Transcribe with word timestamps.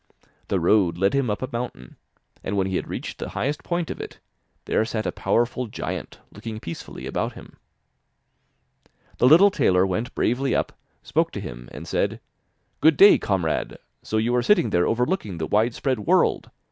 The 0.47 0.59
road 0.59 0.97
led 0.97 1.13
him 1.13 1.29
up 1.29 1.43
a 1.43 1.49
mountain, 1.51 1.95
and 2.43 2.57
when 2.57 2.65
he 2.65 2.75
had 2.77 2.87
reached 2.87 3.19
the 3.19 3.29
highest 3.37 3.63
point 3.63 3.91
of 3.91 4.01
it, 4.01 4.19
there 4.65 4.83
sat 4.83 5.05
a 5.05 5.11
powerful 5.11 5.67
giant 5.67 6.17
looking 6.31 6.59
peacefully 6.59 7.05
about 7.05 7.33
him. 7.33 7.57
The 9.19 9.27
little 9.27 9.51
tailor 9.51 9.85
went 9.85 10.15
bravely 10.15 10.55
up, 10.55 10.73
spoke 11.03 11.29
to 11.33 11.39
him, 11.39 11.69
and 11.71 11.87
said: 11.87 12.19
'Good 12.79 12.97
day, 12.97 13.19
comrade, 13.19 13.77
so 14.01 14.17
you 14.17 14.33
are 14.35 14.41
sitting 14.41 14.71
there 14.71 14.87
overlooking 14.87 15.37
the 15.37 15.45
wide 15.45 15.75
spread 15.75 15.99
world! 15.99 16.49